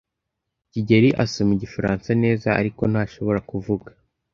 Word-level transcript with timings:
kigeli 0.71 1.09
asoma 1.23 1.51
Igifaransa 1.57 2.09
neza, 2.23 2.47
ariko 2.59 2.81
ntashobora 2.91 3.39
kuvuga. 3.49 3.89